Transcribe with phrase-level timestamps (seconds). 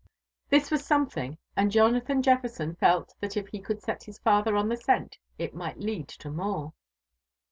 [0.49, 4.75] This was something, and Jonathan Jefferson felt that if^he could set bis father on the
[4.75, 6.73] scent, it might lead to more.